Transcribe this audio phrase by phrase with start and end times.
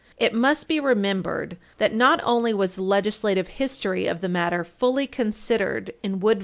[0.17, 5.05] It must be remembered that not only was the legislative history of the matter fully
[5.05, 6.39] considered in Wood v.